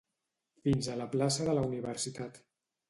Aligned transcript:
Fins 0.63 0.89
a 0.93 0.95
la 1.03 1.07
plaça 1.13 1.49
de 1.51 1.57
la 1.59 1.67
Universitat. 1.71 2.43